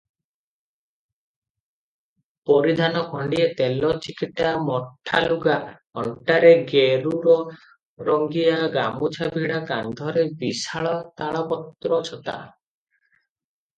ପରିଧାନ 2.49 3.01
ଖଣ୍ତିଏ 3.09 3.43
ତେଲ 3.59 3.91
ଚିକିଟା 4.05 4.47
ମଠାଲୁଗା, 4.69 5.57
ଅଣ୍ଟାରେ 6.03 6.49
ଗେରୁରଙ୍ଗିଆ 6.71 8.57
ଗାମୁଛାଭିଡ଼ା, 8.79 9.59
କାନ୍ଧରେ 9.73 10.23
ବିଶାଳ 10.45 10.95
ତାଳପତ୍ର 11.23 12.01
ଛତା। 12.11 12.39